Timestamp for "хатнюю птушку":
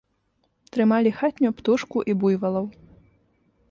1.19-1.97